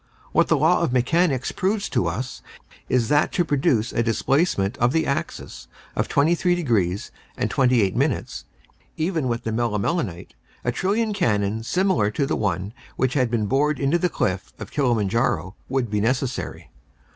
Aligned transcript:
What 0.31 0.47
the 0.47 0.57
law 0.57 0.81
of 0.81 0.91
mechanics 0.91 1.51
proves 1.51 1.87
to 1.89 2.07
us 2.07 2.41
is 2.89 3.07
that 3.09 3.31
to 3.33 3.45
produce 3.45 3.93
a 3.93 4.01
displacement 4.01 4.75
of 4.79 4.93
the 4.93 5.05
axis 5.05 5.67
of 5.95 6.07
23 6.07 6.55
degrees 6.55 7.11
and 7.37 7.51
28 7.51 7.95
minutes, 7.95 8.45
even 8.97 9.27
with 9.27 9.43
the 9.43 9.51
melimelonite, 9.51 10.33
a 10.63 10.71
trillion 10.71 11.13
cannons 11.13 11.67
similar 11.67 12.09
to 12.09 12.25
the 12.25 12.35
one 12.35 12.73
which 12.95 13.13
had 13.13 13.29
been 13.29 13.45
bored 13.45 13.79
into 13.79 13.99
the 13.99 14.09
cliff 14.09 14.51
of 14.57 14.71
Kilimanjaro 14.71 15.53
would 15.69 15.91
be 15.91 16.01
necessary. 16.01 16.71